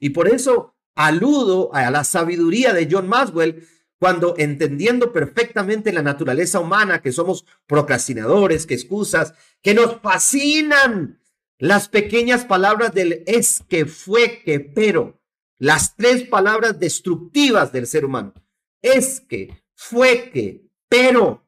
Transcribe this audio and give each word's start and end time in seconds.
Y 0.00 0.10
por 0.10 0.28
eso 0.28 0.74
aludo 0.94 1.74
a 1.74 1.90
la 1.90 2.04
sabiduría 2.04 2.72
de 2.72 2.88
John 2.90 3.08
Maxwell 3.08 3.66
cuando 3.98 4.34
entendiendo 4.36 5.12
perfectamente 5.12 5.92
la 5.92 6.02
naturaleza 6.02 6.58
humana, 6.58 7.00
que 7.00 7.12
somos 7.12 7.46
procrastinadores, 7.68 8.66
que 8.66 8.74
excusas, 8.74 9.32
que 9.62 9.74
nos 9.74 10.00
fascinan 10.00 11.20
las 11.58 11.88
pequeñas 11.88 12.44
palabras 12.44 12.92
del 12.92 13.22
es 13.28 13.62
que 13.68 13.86
fue 13.86 14.42
que 14.42 14.58
pero, 14.58 15.22
las 15.56 15.94
tres 15.94 16.24
palabras 16.24 16.80
destructivas 16.80 17.70
del 17.70 17.86
ser 17.86 18.04
humano. 18.04 18.34
Es 18.82 19.20
que, 19.20 19.62
fue 19.76 20.30
que, 20.30 20.66
pero. 20.88 21.46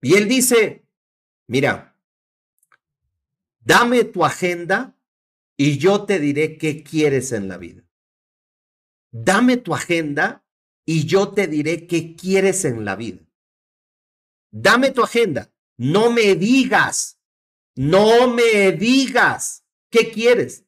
Y 0.00 0.14
él 0.14 0.28
dice, 0.28 0.86
mira, 1.48 1.96
dame 3.58 4.04
tu 4.04 4.24
agenda 4.24 4.93
y 5.56 5.78
yo 5.78 6.04
te 6.04 6.18
diré 6.18 6.58
qué 6.58 6.82
quieres 6.82 7.32
en 7.32 7.48
la 7.48 7.58
vida. 7.58 7.84
Dame 9.12 9.56
tu 9.56 9.74
agenda 9.74 10.44
y 10.84 11.06
yo 11.06 11.32
te 11.32 11.46
diré 11.46 11.86
qué 11.86 12.16
quieres 12.16 12.64
en 12.64 12.84
la 12.84 12.96
vida. 12.96 13.24
Dame 14.50 14.90
tu 14.90 15.02
agenda. 15.02 15.52
No 15.76 16.10
me 16.10 16.34
digas, 16.34 17.20
no 17.74 18.28
me 18.28 18.72
digas 18.72 19.64
qué 19.90 20.10
quieres. 20.10 20.64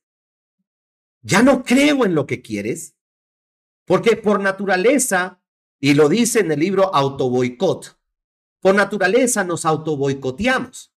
Ya 1.23 1.43
no 1.43 1.65
creo 1.65 2.05
en 2.05 2.15
lo 2.15 2.27
que 2.27 2.43
quieres, 2.43 2.97
porque 3.85 4.17
por 4.17 4.41
naturaleza, 4.41 5.43
y 5.81 5.95
lo 5.95 6.09
dice 6.09 6.41
en 6.41 6.53
el 6.53 6.61
libro 6.61 6.95
Autoboicot, 6.95 8.01
por 8.61 8.75
naturaleza 8.75 9.45
nos 9.45 9.65
autoboicoteamos. 9.65 10.96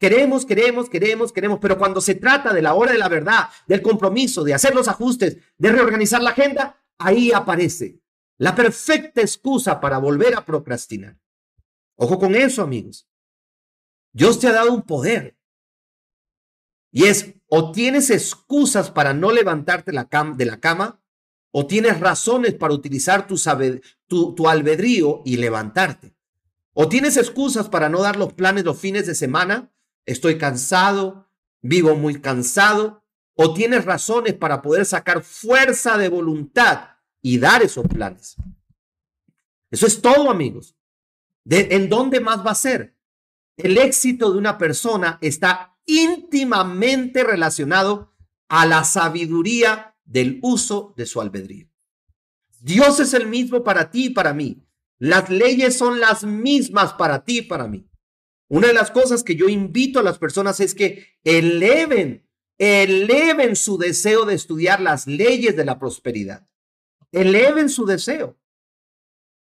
Queremos, 0.00 0.46
queremos, 0.46 0.88
queremos, 0.88 1.30
queremos, 1.30 1.58
pero 1.60 1.76
cuando 1.76 2.00
se 2.00 2.14
trata 2.14 2.54
de 2.54 2.62
la 2.62 2.72
hora 2.72 2.92
de 2.92 2.98
la 2.98 3.10
verdad, 3.10 3.50
del 3.66 3.82
compromiso, 3.82 4.42
de 4.42 4.54
hacer 4.54 4.74
los 4.74 4.88
ajustes, 4.88 5.36
de 5.58 5.70
reorganizar 5.70 6.22
la 6.22 6.30
agenda, 6.30 6.82
ahí 6.96 7.32
aparece 7.32 8.00
la 8.38 8.54
perfecta 8.54 9.20
excusa 9.20 9.78
para 9.78 9.98
volver 9.98 10.34
a 10.34 10.46
procrastinar. 10.46 11.18
Ojo 11.96 12.18
con 12.18 12.34
eso, 12.34 12.62
amigos. 12.62 13.06
Dios 14.12 14.40
te 14.40 14.48
ha 14.48 14.52
dado 14.52 14.72
un 14.72 14.80
poder. 14.80 15.36
Y 16.90 17.04
es, 17.04 17.34
o 17.48 17.70
tienes 17.70 18.08
excusas 18.08 18.90
para 18.90 19.12
no 19.12 19.30
levantarte 19.32 19.90
de 19.90 20.46
la 20.46 20.60
cama, 20.60 21.02
o 21.50 21.66
tienes 21.66 22.00
razones 22.00 22.54
para 22.54 22.72
utilizar 22.72 23.26
tu, 23.26 23.38
tu, 24.06 24.34
tu 24.34 24.48
albedrío 24.48 25.20
y 25.26 25.36
levantarte. 25.36 26.14
O 26.72 26.88
tienes 26.88 27.18
excusas 27.18 27.68
para 27.68 27.90
no 27.90 28.00
dar 28.00 28.16
los 28.16 28.32
planes 28.32 28.64
los 28.64 28.80
fines 28.80 29.06
de 29.06 29.14
semana, 29.14 29.70
estoy 30.06 30.38
cansado, 30.38 31.30
vivo 31.62 31.94
muy 31.96 32.20
cansado, 32.20 33.04
o 33.34 33.54
tienes 33.54 33.84
razones 33.84 34.34
para 34.34 34.60
poder 34.60 34.84
sacar 34.84 35.22
fuerza 35.22 35.96
de 35.96 36.08
voluntad 36.08 36.90
y 37.22 37.38
dar 37.38 37.62
esos 37.62 37.86
planes. 37.86 38.36
Eso 39.70 39.86
es 39.86 40.02
todo, 40.02 40.30
amigos. 40.30 40.76
¿En 41.48 41.88
dónde 41.88 42.20
más 42.20 42.44
va 42.44 42.50
a 42.50 42.56
ser? 42.56 42.96
El 43.56 43.78
éxito 43.78 44.32
de 44.32 44.38
una 44.38 44.58
persona 44.58 45.18
está 45.20 45.76
íntimamente 45.86 47.24
relacionado 47.24 48.14
a 48.48 48.66
la 48.66 48.84
sabiduría 48.84 49.96
del 50.04 50.38
uso 50.42 50.94
de 50.96 51.06
su 51.06 51.20
albedrío. 51.20 51.68
Dios 52.60 53.00
es 53.00 53.14
el 53.14 53.26
mismo 53.26 53.64
para 53.64 53.90
ti 53.90 54.06
y 54.06 54.10
para 54.10 54.34
mí. 54.34 54.66
Las 54.98 55.30
leyes 55.30 55.78
son 55.78 55.98
las 55.98 56.24
mismas 56.24 56.92
para 56.92 57.24
ti 57.24 57.38
y 57.38 57.42
para 57.42 57.66
mí. 57.66 57.89
Una 58.50 58.66
de 58.66 58.74
las 58.74 58.90
cosas 58.90 59.24
que 59.24 59.36
yo 59.36 59.48
invito 59.48 59.98
a 59.98 60.02
las 60.02 60.18
personas 60.18 60.60
es 60.60 60.74
que 60.74 61.06
eleven, 61.24 62.28
eleven 62.58 63.56
su 63.56 63.78
deseo 63.78 64.26
de 64.26 64.34
estudiar 64.34 64.82
las 64.82 65.06
leyes 65.06 65.56
de 65.56 65.64
la 65.64 65.78
prosperidad 65.78 66.50
eleven 67.12 67.68
su 67.68 67.86
deseo. 67.86 68.38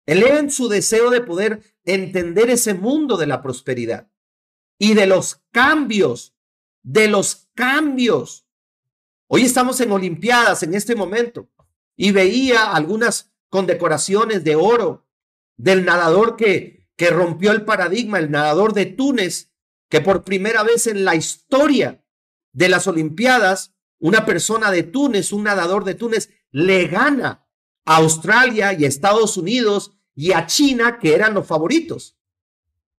Eleven 0.06 0.52
su 0.52 0.68
deseo 0.68 1.10
de 1.10 1.22
poder 1.22 1.78
entender 1.84 2.50
ese 2.50 2.74
mundo 2.74 3.18
de 3.18 3.28
la 3.28 3.42
prosperidad 3.42 4.12
y 4.78 4.94
de 4.94 5.08
los 5.08 5.42
cambios, 5.52 6.36
de 6.84 7.08
los 7.08 7.50
cambios. 7.56 8.48
Hoy 9.28 9.44
estamos 9.44 9.80
en 9.82 9.92
Olimpiadas 9.92 10.62
en 10.64 10.76
este 10.76 10.96
momento 10.96 11.50
y 11.96 12.12
veía 12.12 12.72
algunas 12.72 13.34
condecoraciones 13.50 14.44
de 14.44 14.56
oro 14.56 15.08
del 15.58 15.86
nadador 15.86 16.36
que, 16.36 16.85
que 16.96 17.10
rompió 17.10 17.52
el 17.52 17.66
paradigma, 17.66 18.20
el 18.20 18.32
nadador 18.32 18.74
de 18.74 18.86
Túnez, 18.86 19.52
que 19.90 20.02
por 20.02 20.24
primera 20.24 20.64
vez 20.64 20.88
en 20.88 21.06
la 21.06 21.16
historia 21.16 22.04
de 22.54 22.70
las 22.70 22.88
Olimpiadas, 22.88 23.74
una 24.00 24.26
persona 24.26 24.72
de 24.72 24.84
Túnez, 24.84 25.32
un 25.32 25.44
nadador 25.44 25.84
de 25.84 25.96
Túnez, 25.96 26.30
le 26.52 26.88
gana 26.88 27.46
a 27.86 27.98
Australia 27.98 28.74
y 28.74 28.86
Estados 28.86 29.38
Unidos 29.38 29.92
y 30.16 30.32
a 30.32 30.46
China, 30.46 31.00
que 31.00 31.14
eran 31.14 31.34
los 31.34 31.46
favoritos. 31.46 32.18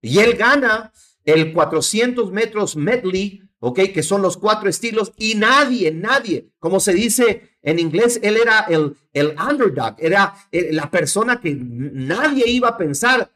Y 0.02 0.18
él 0.18 0.34
gana 0.34 0.92
el 1.24 1.52
400 1.52 2.30
metros 2.32 2.76
medley, 2.76 3.42
¿ok? 3.58 3.80
Que 3.92 4.02
son 4.02 4.22
los 4.22 4.36
cuatro 4.36 4.68
estilos 4.68 5.12
y 5.16 5.34
nadie, 5.34 5.90
nadie, 5.90 6.50
como 6.58 6.78
se 6.80 6.92
dice 6.92 7.56
en 7.62 7.78
inglés, 7.78 8.20
él 8.22 8.36
era 8.36 8.60
el, 8.68 8.96
el 9.12 9.34
underdog, 9.38 9.96
era 9.98 10.34
eh, 10.52 10.68
la 10.72 10.90
persona 10.90 11.40
que 11.40 11.56
nadie 11.56 12.48
iba 12.48 12.68
a 12.68 12.76
pensar. 12.78 13.32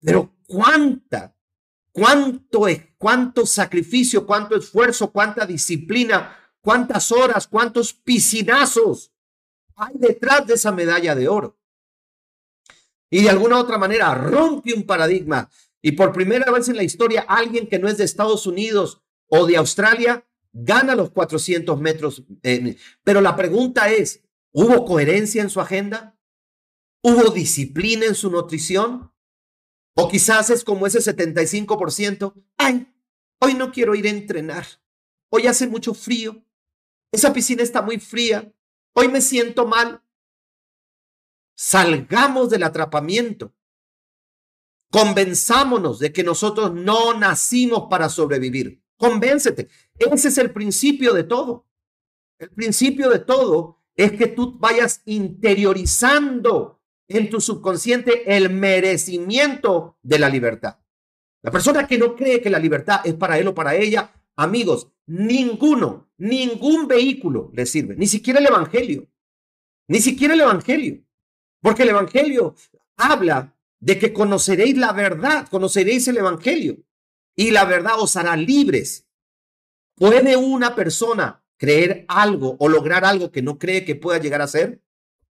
Pero 0.00 0.36
cuánta, 0.46 1.36
cuánto, 1.92 2.66
cuánto 2.96 3.46
sacrificio, 3.46 4.26
cuánto 4.26 4.56
esfuerzo, 4.56 5.10
cuánta 5.10 5.44
disciplina, 5.46 6.36
cuántas 6.60 7.10
horas, 7.12 7.46
cuántos 7.46 7.92
piscinazos 7.92 9.12
hay 9.76 9.94
detrás 9.94 10.46
de 10.46 10.54
esa 10.54 10.72
medalla 10.72 11.14
de 11.14 11.28
oro. 11.28 11.58
Y 13.10 13.22
de 13.22 13.30
alguna 13.30 13.58
otra 13.58 13.78
manera 13.78 14.14
rompe 14.14 14.74
un 14.74 14.84
paradigma. 14.84 15.48
Y 15.80 15.92
por 15.92 16.12
primera 16.12 16.50
vez 16.50 16.68
en 16.68 16.76
la 16.76 16.82
historia, 16.82 17.24
alguien 17.28 17.68
que 17.68 17.78
no 17.78 17.88
es 17.88 17.96
de 17.96 18.04
Estados 18.04 18.46
Unidos 18.46 19.00
o 19.28 19.46
de 19.46 19.56
Australia 19.56 20.26
gana 20.52 20.94
los 20.94 21.10
400 21.10 21.80
metros. 21.80 22.24
Eh, 22.42 22.76
pero 23.04 23.20
la 23.20 23.36
pregunta 23.36 23.90
es, 23.90 24.24
¿hubo 24.52 24.84
coherencia 24.84 25.42
en 25.42 25.50
su 25.50 25.60
agenda? 25.60 26.18
¿Hubo 27.00 27.30
disciplina 27.30 28.06
en 28.06 28.14
su 28.14 28.30
nutrición? 28.30 29.12
O 30.00 30.08
quizás 30.08 30.48
es 30.50 30.62
como 30.62 30.86
ese 30.86 31.00
75%. 31.00 32.32
Ay, 32.56 32.86
hoy 33.40 33.54
no 33.54 33.72
quiero 33.72 33.96
ir 33.96 34.06
a 34.06 34.10
entrenar. 34.10 34.64
Hoy 35.28 35.48
hace 35.48 35.66
mucho 35.66 35.92
frío. 35.92 36.40
Esa 37.10 37.32
piscina 37.32 37.64
está 37.64 37.82
muy 37.82 37.98
fría. 37.98 38.54
Hoy 38.92 39.08
me 39.08 39.20
siento 39.20 39.66
mal. 39.66 40.00
Salgamos 41.56 42.48
del 42.48 42.62
atrapamiento. 42.62 43.52
Convenzámonos 44.92 45.98
de 45.98 46.12
que 46.12 46.22
nosotros 46.22 46.72
no 46.72 47.14
nacimos 47.14 47.88
para 47.90 48.08
sobrevivir. 48.08 48.80
Convéncete. 48.96 49.68
Ese 49.98 50.28
es 50.28 50.38
el 50.38 50.52
principio 50.52 51.12
de 51.12 51.24
todo. 51.24 51.66
El 52.38 52.50
principio 52.50 53.10
de 53.10 53.18
todo 53.18 53.82
es 53.96 54.12
que 54.12 54.28
tú 54.28 54.56
vayas 54.60 55.02
interiorizando 55.06 56.77
en 57.08 57.30
tu 57.30 57.40
subconsciente 57.40 58.36
el 58.36 58.50
merecimiento 58.50 59.98
de 60.02 60.18
la 60.18 60.28
libertad. 60.28 60.78
La 61.42 61.50
persona 61.50 61.86
que 61.86 61.98
no 61.98 62.14
cree 62.14 62.40
que 62.40 62.50
la 62.50 62.58
libertad 62.58 63.00
es 63.04 63.14
para 63.14 63.38
él 63.38 63.48
o 63.48 63.54
para 63.54 63.74
ella, 63.74 64.12
amigos, 64.36 64.92
Ninguno, 65.08 66.10
ningún 66.18 66.86
vehículo 66.86 67.50
le 67.54 67.64
sirve, 67.64 67.96
ni 67.96 68.06
siquiera 68.06 68.40
el 68.40 68.46
Evangelio, 68.46 69.08
ni 69.88 70.00
siquiera 70.00 70.34
el 70.34 70.42
Evangelio, 70.42 71.02
porque 71.62 71.84
el 71.84 71.88
Evangelio 71.88 72.54
habla 72.98 73.56
de 73.80 73.98
que 73.98 74.12
conoceréis 74.12 74.76
la 74.76 74.92
verdad, 74.92 75.48
conoceréis 75.48 76.08
el 76.08 76.18
Evangelio 76.18 76.84
y 77.34 77.52
la 77.52 77.64
verdad 77.64 77.98
os 77.98 78.16
hará 78.16 78.36
libres. 78.36 79.08
¿Puede 79.94 80.36
una 80.36 80.74
persona 80.74 81.42
creer 81.56 82.04
algo 82.06 82.58
o 82.60 82.68
lograr 82.68 83.06
algo 83.06 83.32
que 83.32 83.40
no 83.40 83.58
cree 83.58 83.86
que 83.86 83.96
pueda 83.96 84.18
llegar 84.18 84.42
a 84.42 84.46
ser? 84.46 84.82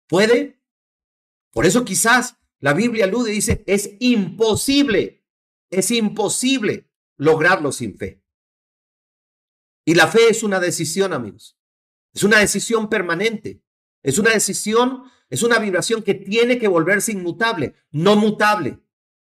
¿Puede? 0.08 0.57
Por 1.52 1.66
eso 1.66 1.84
quizás 1.84 2.36
la 2.60 2.74
Biblia 2.74 3.04
alude 3.04 3.30
y 3.30 3.36
dice, 3.36 3.62
es 3.66 3.96
imposible, 4.00 5.24
es 5.70 5.90
imposible 5.90 6.90
lograrlo 7.16 7.72
sin 7.72 7.96
fe. 7.96 8.22
Y 9.84 9.94
la 9.94 10.06
fe 10.06 10.28
es 10.28 10.42
una 10.42 10.60
decisión, 10.60 11.12
amigos. 11.12 11.58
Es 12.12 12.22
una 12.22 12.38
decisión 12.38 12.90
permanente. 12.90 13.62
Es 14.02 14.18
una 14.18 14.32
decisión, 14.32 15.04
es 15.30 15.42
una 15.42 15.58
vibración 15.58 16.02
que 16.02 16.14
tiene 16.14 16.58
que 16.58 16.68
volverse 16.68 17.12
inmutable, 17.12 17.74
no 17.90 18.16
mutable. 18.16 18.80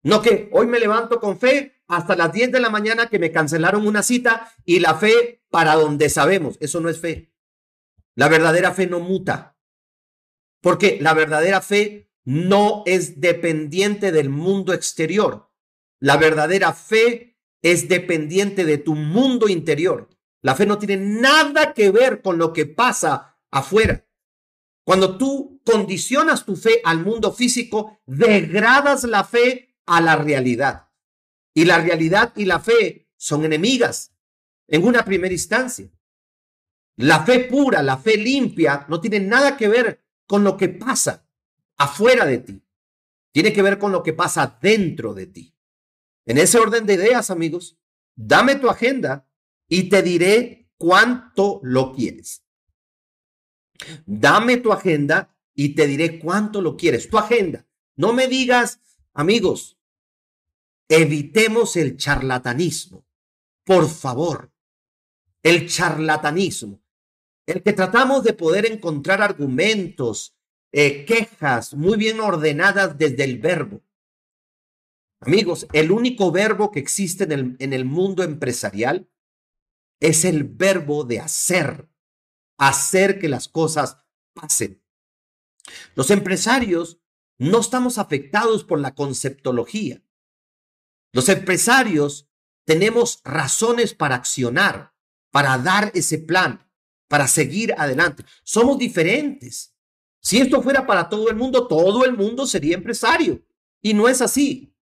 No 0.03 0.23
que 0.23 0.49
hoy 0.53 0.67
me 0.67 0.81
levanto 0.81 1.21
con 1.21 1.39
fe 1.39 1.83
hasta 1.87 2.17
las 2.17 2.33
10 2.33 2.53
de 2.53 2.61
la 2.61 2.71
mañana 2.71 3.09
que 3.09 3.19
me 3.19 3.33
cancelaron 3.33 3.87
una 3.87 4.03
cita 4.03 4.53
y 4.65 4.81
la 4.81 4.95
fe 4.95 5.43
para 5.51 5.75
donde 5.75 6.09
sabemos. 6.09 6.57
Eso 6.61 6.81
no 6.81 6.89
es 6.89 6.99
fe. 7.01 7.33
La 8.15 8.29
verdadera 8.29 8.73
fe 8.73 8.87
no 8.87 9.01
muta. 9.01 9.58
Porque 10.61 10.99
la 11.01 11.15
verdadera 11.15 11.61
fe 11.61 12.11
no 12.25 12.83
es 12.87 13.21
dependiente 13.21 14.13
del 14.13 14.29
mundo 14.29 14.73
exterior. 14.73 15.51
La 16.01 16.17
verdadera 16.17 16.73
fe 16.73 17.39
es 17.63 17.89
dependiente 17.89 18.65
de 18.65 18.79
tu 18.79 18.95
mundo 18.95 19.49
interior. 19.49 20.09
La 20.43 20.55
fe 20.55 20.67
no 20.67 20.79
tiene 20.79 20.97
nada 20.97 21.75
que 21.75 21.91
ver 21.91 22.23
con 22.23 22.39
lo 22.39 22.53
que 22.53 22.67
pasa 22.67 23.39
afuera. 23.51 24.07
Cuando 24.85 25.19
tú 25.19 25.61
condicionas 25.65 26.45
tu 26.45 26.57
fe 26.57 26.81
al 26.85 27.05
mundo 27.05 27.33
físico, 27.33 28.01
degradas 28.07 29.05
la 29.05 29.25
fe 29.25 29.77
a 29.87 30.01
la 30.01 30.17
realidad. 30.17 30.91
Y 31.55 31.65
la 31.65 31.79
realidad 31.79 32.33
y 32.37 32.45
la 32.45 32.61
fe 32.61 33.11
son 33.17 33.45
enemigas 33.45 34.15
en 34.69 34.87
una 34.87 35.05
primera 35.05 35.33
instancia. 35.33 35.91
La 36.97 37.25
fe 37.25 37.41
pura, 37.41 37.83
la 37.83 37.99
fe 37.99 38.17
limpia, 38.17 38.87
no 38.89 39.01
tiene 39.01 39.21
nada 39.21 39.57
que 39.57 39.69
ver 39.69 40.05
con 40.29 40.45
lo 40.45 40.57
que 40.57 40.69
pasa 40.69 41.27
afuera 41.77 42.27
de 42.27 42.39
ti. 42.39 42.63
Tiene 43.33 43.53
que 43.53 43.63
ver 43.63 43.79
con 43.79 43.91
lo 43.91 44.03
que 44.03 44.13
pasa 44.13 44.59
dentro 44.61 45.15
de 45.15 45.27
ti. 45.27 45.57
En 46.27 46.39
ese 46.39 46.59
orden 46.59 46.87
de 46.87 46.95
ideas, 46.95 47.31
amigos, 47.31 47.79
dame 48.15 48.57
tu 48.57 48.69
agenda 48.69 49.27
y 49.67 49.89
te 49.89 50.03
diré 50.03 50.71
cuánto 50.77 51.61
lo 51.63 51.95
quieres. 51.95 52.45
Dame 54.05 54.59
tu 54.59 54.73
agenda 54.73 55.35
y 55.55 55.75
te 55.75 55.87
diré 55.87 56.19
cuánto 56.19 56.61
lo 56.61 56.77
quieres. 56.77 57.09
Tu 57.09 57.17
agenda. 57.17 57.67
No 57.97 58.13
me 58.13 58.29
digas, 58.29 58.81
amigos, 59.15 59.79
evitemos 60.89 61.77
el 61.77 61.97
charlatanismo. 61.97 63.07
Por 63.65 63.89
favor, 63.89 64.53
el 65.43 65.69
charlatanismo 65.69 66.83
el 67.49 67.63
que 67.63 67.73
tratamos 67.73 68.25
de 68.25 68.35
poder 68.35 68.67
encontrar 68.67 69.23
argumentos, 69.23 70.37
eh, 70.71 71.07
quejas 71.07 71.73
muy 71.73 71.97
bien 71.97 72.21
ordenadas 72.21 72.99
desde 72.99 73.25
el 73.25 73.39
verbo. 73.39 73.83
Amigos, 75.21 75.67
el 75.73 75.91
único 75.91 76.31
verbo 76.31 76.71
que 76.71 76.79
existe 76.79 77.25
en 77.25 77.33
el, 77.33 77.57
en 77.59 77.73
el 77.73 77.87
mundo 77.87 78.23
empresarial 78.23 79.11
es 79.99 80.27
el 80.27 80.45
verbo 80.45 81.05
de 81.05 81.21
hacer, 81.21 81.89
hacer 82.59 83.19
que 83.19 83.31
las 83.31 83.49
cosas 83.49 83.97
pasen. 84.35 84.85
Los 85.95 86.11
empresarios 86.11 87.01
no 87.39 87.61
estamos 87.61 87.97
afectados 87.97 88.63
por 88.63 88.79
la 88.79 88.95
conceptología. 88.95 90.03
Los 91.15 91.31
empresarios 91.31 92.29
tenemos 92.67 93.23
razones 93.25 93.95
para 93.95 94.17
accionar, 94.17 94.95
para 95.31 95.57
dar 95.57 95.91
ese 95.95 96.19
plan, 96.19 96.68
para 97.09 97.27
seguir 97.27 97.75
adelante. 97.77 98.25
Somos 98.45 98.79
diferentes. 98.79 99.75
Si 100.21 100.39
esto 100.39 100.63
fuera 100.63 100.87
para 100.87 101.09
todo 101.09 101.31
el 101.31 101.37
mundo, 101.37 101.67
todo 101.67 102.05
el 102.05 102.17
mundo 102.17 102.47
sería 102.47 102.77
empresario. 102.77 103.41
Y 103.81 103.95
no 103.95 104.09
es 104.09 104.21
así. 104.21 104.75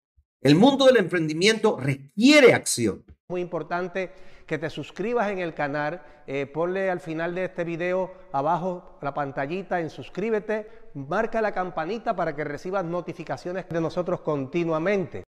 El 0.40 0.54
mundo 0.56 0.86
del 0.86 0.96
emprendimiento 0.96 1.78
requiere 1.78 2.54
acción. 2.54 3.04
Muy 3.28 3.40
importante 3.40 4.12
que 4.46 4.58
te 4.58 4.68
suscribas 4.68 5.30
en 5.30 5.38
el 5.38 5.54
canal, 5.54 6.02
eh, 6.26 6.46
ponle 6.46 6.90
al 6.90 7.00
final 7.00 7.34
de 7.34 7.46
este 7.46 7.64
video 7.64 8.12
abajo 8.32 8.98
la 9.00 9.14
pantallita 9.14 9.80
en 9.80 9.88
suscríbete, 9.88 10.68
marca 10.94 11.40
la 11.40 11.52
campanita 11.52 12.14
para 12.14 12.36
que 12.36 12.44
recibas 12.44 12.84
notificaciones 12.84 13.66
de 13.68 13.80
nosotros 13.80 14.20
continuamente. 14.20 15.24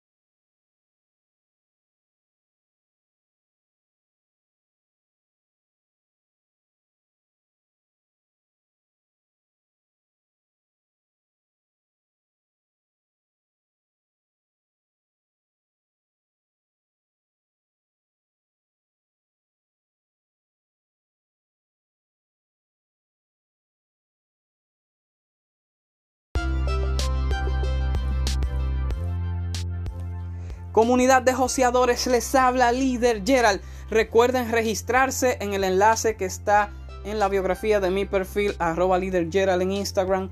Comunidad 30.74 31.22
de 31.22 31.32
joseadores, 31.32 32.08
les 32.08 32.34
habla 32.34 32.72
líder 32.72 33.22
Gerald. 33.24 33.60
Recuerden 33.90 34.50
registrarse 34.50 35.38
en 35.40 35.54
el 35.54 35.62
enlace 35.62 36.16
que 36.16 36.24
está 36.24 36.72
en 37.04 37.20
la 37.20 37.28
biografía 37.28 37.78
de 37.78 37.90
mi 37.90 38.06
perfil, 38.06 38.56
arroba 38.58 38.98
líder 38.98 39.28
Gerald 39.30 39.62
en 39.62 39.70
Instagram, 39.70 40.30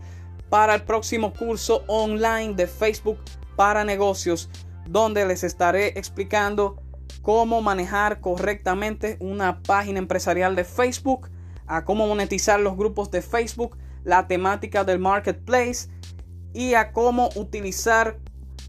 para 0.50 0.74
el 0.74 0.82
próximo 0.82 1.32
curso 1.32 1.84
online 1.86 2.54
de 2.54 2.66
Facebook 2.66 3.18
para 3.54 3.84
negocios, 3.84 4.50
donde 4.88 5.24
les 5.26 5.44
estaré 5.44 5.96
explicando 5.96 6.82
cómo 7.22 7.62
manejar 7.62 8.20
correctamente 8.20 9.18
una 9.20 9.62
página 9.62 10.00
empresarial 10.00 10.56
de 10.56 10.64
Facebook, 10.64 11.30
a 11.68 11.84
cómo 11.84 12.08
monetizar 12.08 12.58
los 12.58 12.76
grupos 12.76 13.12
de 13.12 13.22
Facebook, 13.22 13.78
la 14.02 14.26
temática 14.26 14.82
del 14.82 14.98
marketplace 14.98 15.88
y 16.52 16.74
a 16.74 16.90
cómo 16.90 17.28
utilizar 17.36 18.18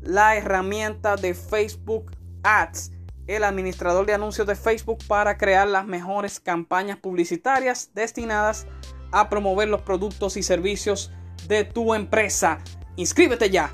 la 0.03 0.35
herramienta 0.35 1.15
de 1.15 1.33
Facebook 1.33 2.11
Ads, 2.43 2.91
el 3.27 3.43
administrador 3.43 4.05
de 4.05 4.13
anuncios 4.13 4.47
de 4.47 4.55
Facebook 4.55 4.99
para 5.07 5.37
crear 5.37 5.67
las 5.67 5.85
mejores 5.85 6.39
campañas 6.39 6.97
publicitarias 6.97 7.91
destinadas 7.93 8.67
a 9.11 9.29
promover 9.29 9.69
los 9.69 9.81
productos 9.81 10.37
y 10.37 10.43
servicios 10.43 11.11
de 11.47 11.63
tu 11.63 11.93
empresa. 11.93 12.59
Inscríbete 12.95 13.49
ya 13.49 13.73